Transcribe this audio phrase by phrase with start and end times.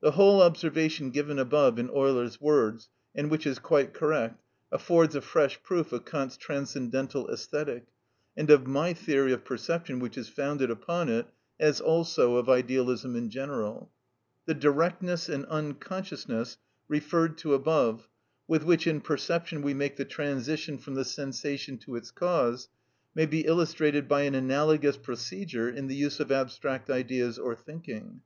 [0.00, 5.20] The whole observation given above in Euler's words, and which is quite correct, affords a
[5.20, 7.82] fresh proof of Kant's Transcendental Æsthetic,
[8.36, 11.28] and of my theory of perception which is founded upon it,
[11.60, 13.92] as also of idealism in general.
[14.44, 16.58] The directness and unconsciousness
[16.88, 18.08] referred to above,
[18.48, 22.68] with which in perception we make the transition from the sensation to its cause,
[23.14, 28.22] may be illustrated by an analogous procedure in the use of abstract ideas or thinking.